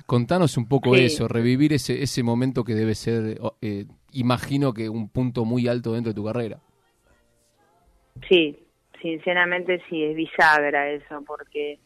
Contanos 0.06 0.56
un 0.56 0.66
poco 0.68 0.94
Sí. 0.94 1.06
eso, 1.06 1.26
revivir 1.26 1.72
ese, 1.72 2.00
ese 2.00 2.22
momento 2.22 2.62
que 2.62 2.76
debe 2.76 2.94
ser, 2.94 3.40
eh, 3.60 3.86
imagino 4.12 4.72
que 4.72 4.88
un 4.88 5.08
punto 5.08 5.44
muy 5.44 5.66
alto 5.66 5.94
dentro 5.94 6.12
de 6.12 6.14
tu 6.14 6.24
carrera. 6.24 6.60
Sí, 8.28 8.56
sinceramente 9.02 9.82
sí, 9.90 10.00
es 10.04 10.14
bisagra 10.14 10.90
eso, 10.90 11.24
porque 11.26 11.80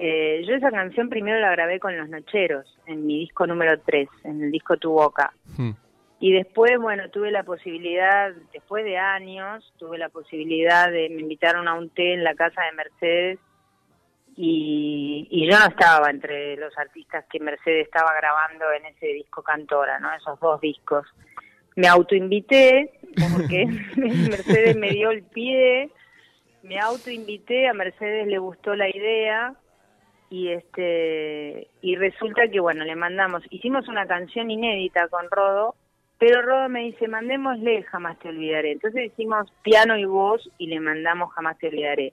eh, 0.00 0.44
yo 0.46 0.54
esa 0.54 0.70
canción 0.70 1.08
primero 1.08 1.40
la 1.40 1.50
grabé 1.50 1.80
con 1.80 1.96
Los 1.96 2.08
Nocheros, 2.08 2.78
en 2.86 3.04
mi 3.04 3.18
disco 3.18 3.48
número 3.48 3.80
3, 3.80 4.08
en 4.24 4.44
el 4.44 4.52
disco 4.52 4.76
Tu 4.76 4.90
Boca. 4.90 5.32
Hmm. 5.56 5.72
Y 6.20 6.32
después, 6.32 6.78
bueno, 6.80 7.10
tuve 7.10 7.32
la 7.32 7.42
posibilidad, 7.42 8.32
después 8.52 8.84
de 8.84 8.96
años, 8.96 9.72
tuve 9.76 9.98
la 9.98 10.08
posibilidad 10.08 10.88
de, 10.88 11.08
me 11.10 11.22
invitaron 11.22 11.66
a 11.66 11.74
un 11.74 11.90
té 11.90 12.14
en 12.14 12.22
la 12.22 12.36
casa 12.36 12.62
de 12.62 12.72
Mercedes 12.72 13.38
y, 14.36 15.26
y 15.30 15.50
yo 15.50 15.58
no 15.58 15.66
estaba 15.66 16.10
entre 16.10 16.56
los 16.56 16.76
artistas 16.78 17.24
que 17.28 17.40
Mercedes 17.40 17.86
estaba 17.86 18.14
grabando 18.14 18.70
en 18.72 18.86
ese 18.86 19.06
disco 19.06 19.42
Cantora, 19.42 19.98
¿no? 19.98 20.14
Esos 20.14 20.38
dos 20.38 20.60
discos. 20.60 21.06
Me 21.74 21.88
autoinvité, 21.88 22.92
porque 23.32 23.66
Mercedes 23.96 24.76
me 24.76 24.90
dio 24.90 25.10
el 25.10 25.24
pie, 25.24 25.90
me 26.62 26.78
autoinvité, 26.78 27.66
a 27.66 27.74
Mercedes 27.74 28.28
le 28.28 28.38
gustó 28.38 28.76
la 28.76 28.88
idea 28.88 29.56
y 30.30 30.48
este 30.48 31.68
y 31.80 31.96
resulta 31.96 32.48
que 32.48 32.60
bueno 32.60 32.84
le 32.84 32.96
mandamos 32.96 33.42
hicimos 33.50 33.88
una 33.88 34.06
canción 34.06 34.50
inédita 34.50 35.08
con 35.08 35.30
Rodo 35.30 35.74
pero 36.18 36.42
Rodo 36.42 36.68
me 36.68 36.82
dice 36.82 37.08
mandémosle 37.08 37.82
jamás 37.84 38.18
te 38.18 38.28
olvidaré 38.28 38.72
entonces 38.72 39.06
hicimos 39.06 39.50
piano 39.62 39.96
y 39.96 40.04
voz 40.04 40.48
y 40.58 40.66
le 40.66 40.80
mandamos 40.80 41.32
jamás 41.32 41.58
te 41.58 41.68
olvidaré 41.68 42.12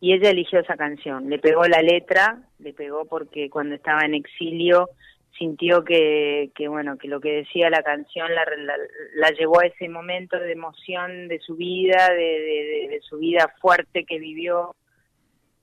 y 0.00 0.12
ella 0.12 0.30
eligió 0.30 0.60
esa 0.60 0.76
canción. 0.76 1.28
Le 1.28 1.38
pegó 1.38 1.64
la 1.64 1.82
letra 1.82 2.38
le 2.58 2.72
pegó 2.72 3.04
porque 3.06 3.50
cuando 3.50 3.74
estaba 3.74 4.02
en 4.02 4.14
exilio 4.14 4.88
sintió 5.38 5.84
que, 5.84 6.50
que 6.54 6.68
bueno 6.68 6.96
que 6.96 7.08
lo 7.08 7.20
que 7.20 7.32
decía 7.32 7.68
la 7.68 7.82
canción 7.82 8.34
la, 8.34 8.44
la, 8.56 8.74
la 9.16 9.30
llevó 9.30 9.60
a 9.60 9.66
ese 9.66 9.88
momento 9.88 10.38
de 10.38 10.52
emoción 10.52 11.28
de 11.28 11.38
su 11.40 11.56
vida 11.56 12.08
de, 12.10 12.88
de, 12.90 13.00
su 13.02 13.18
vida 13.18 13.52
fuerte 13.60 14.04
que 14.04 14.18
vivió 14.18 14.74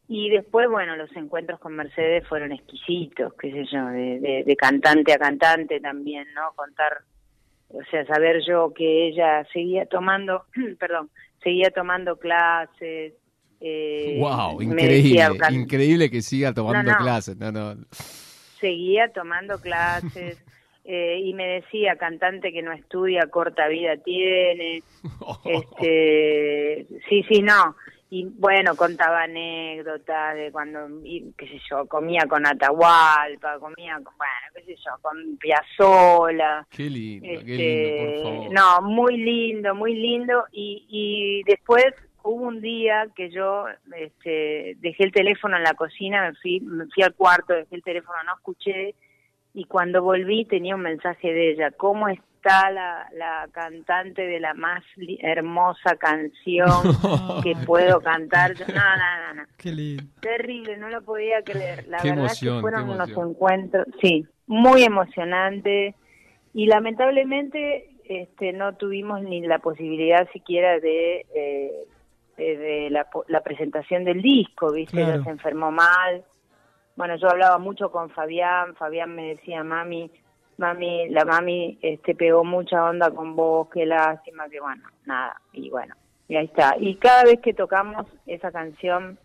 y 0.07 0.29
después, 0.29 0.69
bueno, 0.69 0.95
los 0.95 1.11
encuentros 1.15 1.59
con 1.59 1.75
Mercedes 1.75 2.27
fueron 2.27 2.51
exquisitos, 2.51 3.33
qué 3.35 3.51
sé 3.51 3.65
yo, 3.71 3.85
de, 3.87 4.19
de, 4.19 4.43
de 4.45 4.55
cantante 4.55 5.13
a 5.13 5.17
cantante 5.17 5.79
también, 5.79 6.27
¿no? 6.35 6.51
Contar, 6.55 6.99
o 7.69 7.81
sea, 7.89 8.05
saber 8.05 8.41
yo 8.45 8.73
que 8.73 9.07
ella 9.07 9.45
seguía 9.53 9.85
tomando, 9.85 10.45
perdón, 10.79 11.09
seguía 11.41 11.71
tomando 11.71 12.17
clases. 12.17 13.13
Eh, 13.61 14.17
wow, 14.19 14.61
increíble, 14.61 15.23
decía, 15.23 15.31
increíble 15.51 16.09
que 16.11 16.21
siga 16.21 16.53
tomando 16.53 16.83
No, 16.83 16.97
no. 16.97 17.03
clases. 17.03 17.37
No, 17.37 17.51
no. 17.51 17.75
seguía 18.59 19.07
tomando 19.13 19.61
clases 19.61 20.43
eh, 20.83 21.21
y 21.23 21.33
me 21.33 21.47
decía, 21.47 21.95
cantante 21.95 22.51
que 22.51 22.61
no 22.61 22.73
estudia, 22.73 23.27
corta 23.27 23.67
vida 23.69 23.95
tiene. 23.97 24.83
Este, 25.45 26.87
sí, 27.09 27.23
sí, 27.29 27.41
no. 27.41 27.75
Y 28.15 28.25
bueno, 28.25 28.75
contaba 28.75 29.23
anécdotas 29.23 30.35
de 30.35 30.51
cuando, 30.51 30.87
y, 31.03 31.33
qué 31.35 31.47
sé 31.47 31.59
yo, 31.67 31.87
comía 31.87 32.27
con 32.29 32.45
Atahualpa, 32.45 33.57
comía, 33.57 33.95
con, 34.03 34.15
bueno, 34.17 34.47
qué 34.53 34.61
sé 34.65 34.75
yo, 34.75 34.91
con 35.01 35.35
Piazzola. 35.37 36.67
Qué 36.69 36.91
lindo, 36.91 37.25
qué 37.27 37.33
Este, 37.33 37.55
lindo, 37.57 38.03
por 38.03 38.23
favor. 38.23 38.53
no, 38.53 38.81
muy 38.83 39.17
lindo, 39.17 39.73
muy 39.73 39.95
lindo. 39.95 40.43
Y, 40.51 40.85
y 40.89 41.43
después 41.49 41.85
hubo 42.21 42.45
un 42.45 42.61
día 42.61 43.07
que 43.15 43.31
yo 43.31 43.65
este, 43.97 44.75
dejé 44.77 45.05
el 45.05 45.11
teléfono 45.11 45.57
en 45.57 45.63
la 45.63 45.73
cocina, 45.73 46.21
me 46.29 46.35
fui, 46.35 46.59
me 46.59 46.85
fui 46.93 47.01
al 47.01 47.15
cuarto, 47.15 47.53
dejé 47.55 47.77
el 47.77 47.81
teléfono, 47.81 48.19
no 48.27 48.35
escuché. 48.35 48.93
Y 49.55 49.65
cuando 49.65 50.03
volví 50.03 50.45
tenía 50.45 50.75
un 50.75 50.81
mensaje 50.81 51.33
de 51.33 51.53
ella. 51.53 51.71
¿Cómo 51.71 52.07
está 52.43 52.69
la, 52.71 53.07
la 53.13 53.47
cantante 53.51 54.21
de 54.23 54.39
la 54.39 54.53
más 54.53 54.83
hermosa 55.19 55.95
canción 55.95 56.81
que 57.43 57.55
puedo 57.65 58.01
cantar? 58.01 58.53
Yo, 58.53 58.65
no, 58.67 58.73
no, 58.73 59.27
no, 59.27 59.41
no. 59.41 59.43
Qué 59.57 59.71
lindo. 59.71 60.03
Terrible, 60.19 60.77
no 60.77 60.89
lo 60.89 61.01
podía 61.03 61.41
creer. 61.43 61.87
La 61.87 61.99
Qué 61.99 62.09
verdad 62.09 62.25
emoción, 62.25 62.57
que 62.57 62.61
fueron 62.61 62.89
unos 62.89 63.09
encuentros, 63.09 63.87
sí, 64.01 64.27
muy 64.47 64.83
emocionantes 64.83 65.95
y 66.53 66.67
lamentablemente 66.67 67.89
este, 68.05 68.51
no 68.51 68.75
tuvimos 68.75 69.21
ni 69.21 69.41
la 69.41 69.59
posibilidad 69.59 70.29
siquiera 70.33 70.79
de, 70.79 71.25
eh, 71.33 71.71
de, 72.37 72.57
de 72.57 72.89
la, 72.89 73.07
la 73.29 73.41
presentación 73.41 74.03
del 74.03 74.21
disco, 74.21 74.71
¿viste? 74.73 74.97
Claro. 74.97 75.13
Ella 75.13 75.23
se 75.23 75.29
enfermó 75.29 75.71
mal. 75.71 76.23
Bueno, 76.95 77.15
yo 77.15 77.29
hablaba 77.29 77.57
mucho 77.57 77.89
con 77.89 78.09
Fabián, 78.11 78.75
Fabián 78.75 79.15
me 79.15 79.29
decía, 79.29 79.63
mami, 79.63 80.11
mami, 80.57 81.09
la 81.09 81.25
mami 81.25 81.77
este, 81.81 82.15
pegó 82.15 82.43
mucha 82.43 82.83
onda 82.85 83.11
con 83.11 83.35
vos, 83.35 83.69
qué 83.71 83.85
lástima, 83.85 84.49
que 84.49 84.59
bueno, 84.59 84.83
nada, 85.05 85.39
y 85.51 85.69
bueno, 85.69 85.95
y 86.27 86.35
ahí 86.35 86.45
está. 86.45 86.75
Y 86.79 86.95
cada 86.95 87.23
vez 87.23 87.39
que 87.41 87.53
tocamos 87.53 88.07
esa 88.25 88.51
canción, 88.51 89.17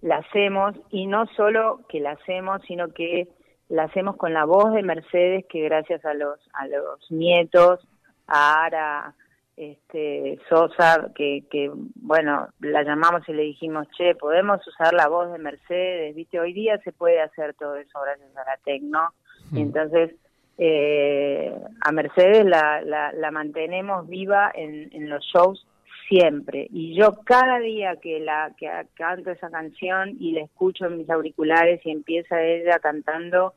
la 0.00 0.16
hacemos 0.16 0.74
y 0.90 1.06
no 1.06 1.26
solo 1.36 1.80
que 1.88 2.00
la 2.00 2.12
hacemos, 2.12 2.60
sino 2.66 2.88
que 2.88 3.28
la 3.68 3.84
hacemos 3.84 4.16
con 4.16 4.34
la 4.34 4.44
voz 4.44 4.72
de 4.74 4.82
Mercedes, 4.82 5.46
que 5.48 5.62
gracias 5.62 6.04
a 6.04 6.14
los 6.14 6.38
a 6.54 6.66
los 6.66 7.10
nietos, 7.10 7.80
a 8.26 8.64
Ara, 8.64 9.14
este 9.56 10.38
Sosa, 10.48 11.10
que, 11.14 11.44
que 11.50 11.70
bueno, 11.94 12.48
la 12.60 12.82
llamamos 12.82 13.28
y 13.28 13.32
le 13.32 13.42
dijimos, 13.42 13.86
che, 13.96 14.14
podemos 14.14 14.66
usar 14.66 14.92
la 14.94 15.08
voz 15.08 15.30
de 15.32 15.38
Mercedes, 15.38 16.14
viste, 16.14 16.40
hoy 16.40 16.52
día 16.52 16.78
se 16.78 16.92
puede 16.92 17.20
hacer 17.20 17.54
todo 17.54 17.76
eso 17.76 18.00
gracias 18.00 18.36
a 18.36 18.44
la 18.44 18.56
tecno, 18.64 19.10
y 19.20 19.21
Mm. 19.52 19.58
entonces 19.58 20.14
eh, 20.58 21.54
a 21.80 21.92
Mercedes 21.92 22.44
la, 22.44 22.82
la, 22.82 23.30
mantenemos 23.30 24.08
viva 24.08 24.50
en, 24.54 24.90
en, 24.92 25.08
los 25.08 25.24
shows 25.24 25.66
siempre. 26.08 26.68
Y 26.70 26.94
yo 26.94 27.20
cada 27.24 27.58
día 27.58 27.96
que 27.96 28.20
la 28.20 28.52
que 28.56 28.68
canto 28.94 29.30
esa 29.30 29.50
canción 29.50 30.16
y 30.20 30.32
la 30.32 30.42
escucho 30.42 30.86
en 30.86 30.98
mis 30.98 31.10
auriculares 31.10 31.80
y 31.84 31.90
empieza 31.90 32.42
ella 32.42 32.78
cantando, 32.80 33.54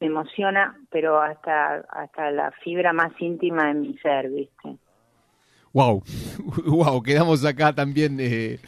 me 0.00 0.06
emociona, 0.06 0.76
pero 0.90 1.20
hasta, 1.20 1.84
hasta 1.90 2.30
la 2.30 2.50
fibra 2.64 2.92
más 2.92 3.12
íntima 3.20 3.68
de 3.68 3.74
mi 3.74 3.98
ser, 3.98 4.30
¿viste? 4.30 4.76
Wow, 5.72 6.02
wow, 6.66 7.02
quedamos 7.04 7.44
acá 7.44 7.72
también 7.74 8.18
eh, 8.18 8.58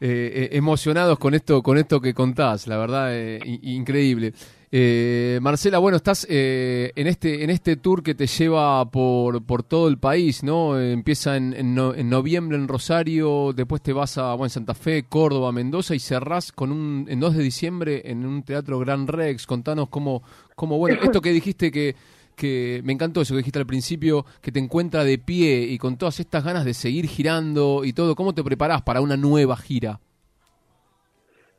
eh, 0.00 0.48
emocionados 0.52 1.18
con 1.18 1.34
esto, 1.34 1.62
con 1.62 1.78
esto 1.78 2.00
que 2.00 2.14
contás, 2.14 2.66
la 2.66 2.78
verdad, 2.78 3.14
eh, 3.14 3.40
increíble. 3.44 4.32
Eh, 4.74 5.38
Marcela, 5.42 5.76
bueno, 5.76 5.98
estás 5.98 6.26
eh, 6.30 6.92
en 6.96 7.06
este 7.06 7.44
en 7.44 7.50
este 7.50 7.76
tour 7.76 8.02
que 8.02 8.14
te 8.14 8.26
lleva 8.26 8.90
por, 8.90 9.44
por 9.44 9.62
todo 9.62 9.86
el 9.86 9.98
país, 9.98 10.42
¿no? 10.42 10.80
empieza 10.80 11.36
en, 11.36 11.52
en, 11.52 11.74
noviembre 12.08 12.56
en 12.56 12.66
Rosario, 12.66 13.52
después 13.52 13.82
te 13.82 13.92
vas 13.92 14.16
a 14.16 14.32
bueno, 14.32 14.48
Santa 14.48 14.72
Fe, 14.72 15.02
Córdoba, 15.02 15.52
Mendoza 15.52 15.94
y 15.94 15.98
cerrás 15.98 16.52
con 16.52 16.72
un 16.72 17.04
en 17.06 17.20
2 17.20 17.36
de 17.36 17.42
diciembre 17.42 18.02
en 18.06 18.24
un 18.24 18.44
teatro 18.44 18.78
Gran 18.78 19.06
Rex. 19.06 19.46
Contanos 19.46 19.90
cómo, 19.90 20.22
cómo 20.56 20.78
bueno, 20.78 21.00
esto 21.02 21.20
que 21.20 21.32
dijiste 21.32 21.70
que 21.70 21.94
que 22.34 22.80
me 22.82 22.94
encantó 22.94 23.20
eso 23.20 23.34
que 23.34 23.38
dijiste 23.38 23.58
al 23.58 23.66
principio, 23.66 24.24
que 24.40 24.52
te 24.52 24.58
encuentra 24.58 25.04
de 25.04 25.18
pie 25.18 25.64
y 25.64 25.76
con 25.76 25.98
todas 25.98 26.18
estas 26.18 26.44
ganas 26.44 26.64
de 26.64 26.72
seguir 26.72 27.06
girando 27.08 27.84
y 27.84 27.92
todo, 27.92 28.16
¿cómo 28.16 28.32
te 28.34 28.42
preparás 28.42 28.80
para 28.80 29.02
una 29.02 29.18
nueva 29.18 29.54
gira? 29.58 30.00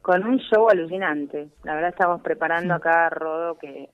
Con 0.03 0.21
un 0.25 0.37
show 0.37 0.69
alucinante. 0.69 1.47
La 1.63 1.75
verdad 1.75 1.91
estamos 1.91 2.21
preparando 2.21 2.75
acá 2.75 3.07
a 3.07 3.09
Rodo 3.09 3.57
que 3.57 3.89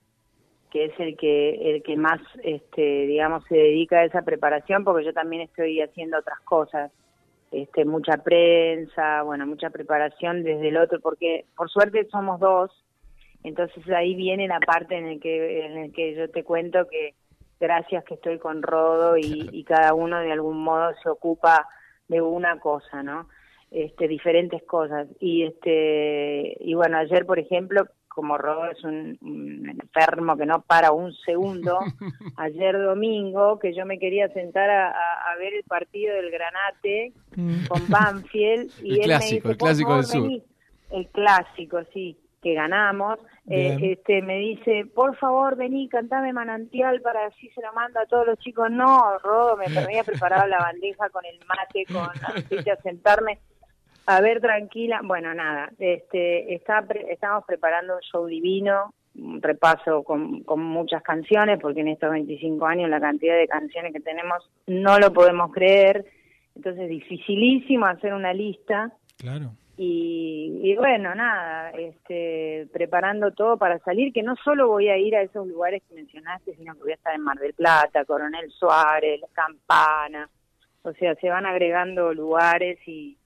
que 0.72 0.86
es 0.86 1.00
el 1.00 1.18
que 1.18 1.75
el 1.75 1.84
que 1.84 1.96
más 1.98 2.20
este 2.44 2.82
digamos 3.08 3.44
se 3.46 3.56
dedica 3.56 4.00
a 4.00 4.04
esa 4.06 4.24
preparación 4.24 4.84
porque 4.84 5.06
yo 5.06 5.13
también 5.13 5.44
estoy 5.44 5.82
haciendo 5.82 6.18
otras 6.18 6.39
cosas. 6.42 6.92
Este 7.51 7.86
mucha 7.86 8.18
prensa 8.18 9.22
bueno 9.22 9.46
mucha 9.46 9.70
preparación 9.70 10.44
desde 10.44 10.70
el 10.70 10.78
otro 10.78 11.00
porque 11.00 11.46
por 11.56 11.70
suerte 11.70 12.08
somos 12.12 12.39
dos. 12.39 12.72
Entonces 13.44 13.88
ahí 13.89 14.16
viene 14.16 14.48
la 14.48 14.60
parte 14.60 14.98
en 14.98 15.06
el 15.06 15.20
que 15.20 15.66
en 15.66 15.78
el 15.78 15.94
que 15.94 16.16
yo 16.16 16.30
te 16.30 16.44
cuento 16.44 16.88
que 16.88 17.13
gracias 17.60 18.04
que 18.04 18.16
estoy 18.16 18.39
con 18.39 18.63
Rodo 18.63 19.16
y, 19.16 19.48
y 19.51 19.63
cada 19.63 19.94
uno 19.94 20.20
de 20.20 20.32
algún 20.32 20.58
modo 20.58 20.92
se 21.04 21.10
ocupa 21.10 21.68
de 22.08 22.20
una 22.20 22.60
cosa 22.60 23.04
no 23.04 23.28
este, 23.72 24.08
diferentes 24.08 24.64
cosas. 24.64 25.08
Y, 25.20 25.44
este, 25.44 26.58
y 26.60 26.74
bueno, 26.74 26.98
ayer, 26.98 27.26
por 27.26 27.40
ejemplo, 27.40 27.86
como 28.08 28.38
Rodo 28.38 28.66
es 28.66 28.84
un, 28.84 29.18
enfermo 29.70 30.36
que 30.36 30.46
no 30.46 30.62
para 30.62 30.92
un 30.92 31.14
segundo, 31.14 31.80
ayer 32.38 32.78
domingo, 32.78 33.60
que 33.60 33.74
yo 33.74 33.86
me 33.86 34.00
quería 34.00 34.28
sentar 34.30 34.70
a, 34.70 35.36
ver 35.38 35.54
el 35.54 35.64
partido 35.64 36.16
del 36.16 36.32
Granate 36.32 37.14
mm. 37.36 37.68
con 37.68 37.88
Banfield, 37.88 38.72
y 38.84 38.96
el 38.96 39.00
él 39.00 39.06
clásico, 39.06 39.48
me 39.48 39.50
dice, 39.50 39.50
el 39.50 39.58
clásico 39.58 39.96
del 39.96 40.06
sur. 40.06 40.32
El 40.92 41.08
clásico, 41.10 41.80
sí, 41.94 42.18
que 42.42 42.54
ganamos. 42.56 43.20
Eh, 43.48 43.78
este 43.94 44.22
Me 44.22 44.38
dice, 44.38 44.86
por 44.94 45.16
favor, 45.18 45.56
vení, 45.56 45.90
cantame 45.90 46.34
Manantial 46.34 47.02
para 47.02 47.26
así 47.26 47.50
se 47.50 47.62
lo 47.62 47.74
mando 47.74 48.00
a 48.00 48.06
todos 48.06 48.28
los 48.28 48.40
chicos. 48.40 48.70
No, 48.70 49.18
Rodo, 49.20 49.58
me 49.58 49.66
había 49.78 50.04
preparado 50.04 50.48
la 50.48 50.60
bandeja 50.60 51.10
con 51.10 51.26
el 51.26 51.40
mate, 51.48 51.86
con 51.92 52.10
así 52.36 52.70
a 52.70 52.76
sentarme 52.84 53.40
a 54.10 54.22
ver, 54.22 54.42
tranquila. 54.42 55.01
Bueno, 55.04 55.36
nada, 55.36 55.70
este, 55.78 56.56
está, 56.56 56.84
estamos 57.10 57.44
preparando 57.46 57.94
un 57.94 58.01
show 58.01 58.25
divino, 58.25 58.96
un 59.13 59.39
repaso 59.39 60.01
con, 60.04 60.42
con 60.42 60.63
muchas 60.63 61.04
canciones, 61.04 61.60
porque 61.62 61.82
en 61.82 61.89
estos 61.89 62.10
25 62.10 62.66
años 62.66 62.89
la 62.89 63.00
cantidad 63.00 63.38
de 63.38 63.48
canciones 63.48 63.94
que 63.94 64.00
tenemos 64.00 64.50
no 64.66 64.98
lo 64.98 65.13
podemos 65.13 65.51
creer. 65.51 66.08
Entonces, 66.56 66.89
dificilísimo 66.89 67.86
hacer 67.86 68.16
una 68.16 68.34
lista. 68.34 68.92
Claro. 69.20 69.51
Y, 69.78 70.60
y, 70.63 70.75
bueno, 70.75 71.13
nada, 71.13 71.70
este, 71.70 72.68
preparando 72.74 73.32
todo 73.32 73.58
para 73.58 73.78
salir, 73.78 74.12
que 74.12 74.24
no 74.24 74.36
solo 74.44 74.70
voy 74.70 74.89
a 74.89 74.98
ir 74.98 75.16
a 75.16 75.22
esos 75.22 75.48
lugares 75.48 75.84
que 75.88 75.94
mencionaste, 75.94 76.56
sino 76.56 76.74
que 76.74 76.82
voy 76.82 76.92
a 76.94 76.96
estar 76.96 77.13
en 77.13 77.22
Mar 77.22 77.38
del 77.38 77.54
Plata, 77.54 78.06
Coronel 78.06 78.50
Suárez, 78.50 79.22
Campana, 79.34 80.28
o 80.82 80.94
sea, 80.94 81.13
se 81.16 81.30
van 81.30 81.46
agregando 81.46 82.12
lugares 82.13 82.80
y, 82.88 83.19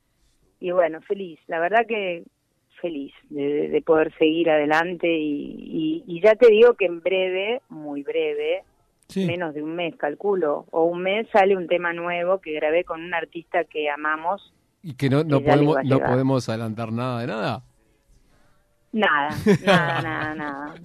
y 0.64 0.72
bueno, 0.72 1.02
feliz, 1.02 1.42
la 1.48 1.60
verdad 1.60 1.86
que 1.86 2.24
feliz 2.80 3.14
de, 3.30 3.84
poder 3.86 4.18
seguir 4.18 4.50
adelante 4.50 5.10
y, 5.10 6.22
ya 6.24 6.36
te 6.36 6.48
digo 6.48 6.76
que 6.76 6.86
en 6.86 7.02
breve, 7.02 7.62
muy 7.68 8.02
breve, 8.02 8.64
menos 9.14 9.54
de 9.54 9.62
un 9.62 9.76
mes 9.76 9.94
calculo, 9.98 10.66
o 10.72 10.86
un 10.86 11.02
mes 11.02 11.28
sale 11.34 11.58
un 11.58 11.68
tema 11.68 11.92
nuevo 11.92 12.40
que 12.40 12.54
grabé 12.54 12.86
con 12.86 13.04
un 13.04 13.14
artista 13.14 13.66
que 13.66 13.90
amamos. 13.90 14.54
Y 14.82 14.94
que 14.94 15.10
no, 15.10 15.26
no, 15.26 15.42
podemos, 15.42 15.78
no 15.84 16.00
podemos 16.00 16.48
adelantar 16.48 16.94
nada 16.94 17.20
de 17.20 17.28
nada. 17.28 17.64
Nada, 18.94 19.30
nada, 19.66 20.02
nada, 20.02 20.36
nada. 20.36 20.76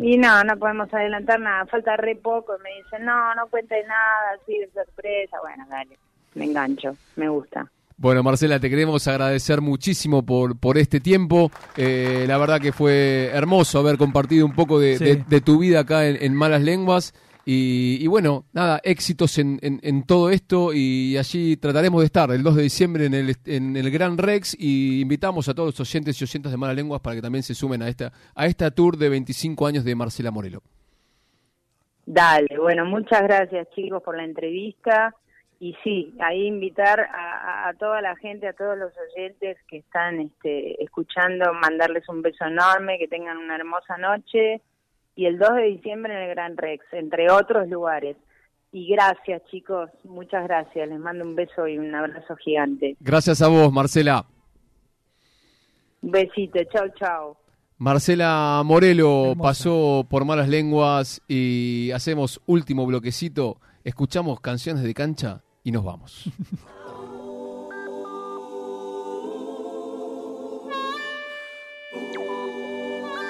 Y 0.00 0.18
no, 0.18 0.42
no 0.42 0.56
podemos 0.56 0.92
adelantar 0.92 1.38
nada, 1.38 1.64
falta 1.66 1.96
re 1.96 2.16
poco. 2.16 2.54
Me 2.58 2.82
dicen, 2.82 3.04
no, 3.04 3.36
no 3.36 3.46
cuentes 3.46 3.86
nada, 3.86 4.40
así 4.40 4.58
de 4.58 4.68
sorpresa. 4.72 5.36
Bueno, 5.40 5.64
dale, 5.70 5.96
me 6.34 6.46
engancho, 6.46 6.96
me 7.14 7.28
gusta. 7.28 7.70
Bueno, 8.02 8.24
Marcela, 8.24 8.58
te 8.58 8.68
queremos 8.68 9.06
agradecer 9.06 9.60
muchísimo 9.60 10.26
por, 10.26 10.58
por 10.58 10.76
este 10.76 10.98
tiempo. 10.98 11.52
Eh, 11.76 12.24
la 12.26 12.36
verdad 12.36 12.60
que 12.60 12.72
fue 12.72 13.30
hermoso 13.32 13.78
haber 13.78 13.96
compartido 13.96 14.44
un 14.44 14.56
poco 14.56 14.80
de, 14.80 15.24
tu 15.44 15.60
vida 15.60 15.78
acá 15.78 16.08
en, 16.08 16.34
Malas 16.34 16.62
Lenguas. 16.62 17.14
Y, 17.46 18.04
bueno, 18.08 18.44
nada, 18.52 18.80
éxitos 18.82 19.38
en, 19.38 19.60
en, 19.62 20.02
todo 20.02 20.30
esto 20.30 20.72
y 20.74 21.16
allí 21.16 21.56
trataremos 21.56 22.00
de 22.00 22.06
estar 22.06 22.28
el 22.32 22.42
2 22.42 22.56
de 22.56 22.62
diciembre 22.64 23.06
en 23.06 23.14
el, 23.14 23.36
en 23.44 23.76
el 23.76 23.88
Gran 23.92 24.18
Rex 24.18 24.56
y 24.58 25.00
invitamos 25.00 25.48
a 25.48 25.54
todos 25.54 25.78
los 25.78 25.88
oyentes 25.88 26.20
y 26.20 26.24
oyentes 26.24 26.50
de 26.50 26.58
Malas 26.58 26.74
Lenguas 26.74 27.00
para 27.00 27.14
que 27.14 27.22
también 27.22 27.44
se 27.44 27.54
sumen 27.54 27.82
a 27.82 27.88
esta, 27.88 28.12
a 28.34 28.46
esta 28.46 28.72
tour 28.72 28.96
de 28.96 29.10
25 29.10 29.64
años 29.64 29.84
de 29.84 29.94
Marcela 29.94 30.32
Morelo. 30.32 30.60
Dale, 32.04 32.58
bueno, 32.58 32.84
muchas 32.84 33.22
gracias 33.22 33.68
chicos 33.76 34.02
por 34.02 34.16
la 34.16 34.24
entrevista 34.24 35.14
y 35.62 35.76
sí, 35.84 36.12
ahí 36.18 36.48
invitar 36.48 36.98
a, 37.14 37.72
toda 37.78 38.00
la 38.02 38.16
gente, 38.16 38.48
a 38.48 38.52
todos 38.52 38.76
los 38.76 38.90
oyentes 38.98 39.56
que 39.68 39.76
están 39.76 40.18
este, 40.18 40.82
escuchando, 40.82 41.54
mandarles 41.54 42.08
un 42.08 42.20
beso 42.20 42.46
enorme, 42.46 42.98
que 42.98 43.06
tengan 43.06 43.36
una 43.36 43.54
hermosa 43.54 43.96
noche 43.96 44.60
y 45.14 45.26
el 45.26 45.38
2 45.38 45.54
de 45.54 45.62
diciembre 45.62 46.16
en 46.16 46.22
el 46.22 46.30
Gran 46.30 46.56
Rex, 46.56 46.84
entre 46.90 47.30
otros 47.30 47.68
lugares. 47.68 48.16
Y 48.72 48.88
gracias 48.88 49.40
chicos, 49.52 49.88
muchas 50.02 50.42
gracias, 50.48 50.88
les 50.88 50.98
mando 50.98 51.22
un 51.24 51.36
beso 51.36 51.68
y 51.68 51.78
un 51.78 51.94
abrazo 51.94 52.34
gigante. 52.34 52.96
Gracias 52.98 53.40
a 53.40 53.46
vos, 53.46 53.72
Marcela. 53.72 54.26
Un 56.02 56.10
besito, 56.10 56.58
chao, 56.72 56.88
chao. 56.98 57.36
Marcela 57.78 58.60
Morelo 58.64 59.34
pasó 59.40 60.04
por 60.10 60.24
malas 60.24 60.48
lenguas 60.48 61.22
y 61.28 61.92
hacemos 61.92 62.42
último 62.46 62.84
bloquecito. 62.84 63.60
Escuchamos 63.84 64.40
canciones 64.40 64.82
de 64.82 64.92
cancha 64.92 65.44
y 65.64 65.70
nos 65.70 65.84
vamos. 65.84 66.24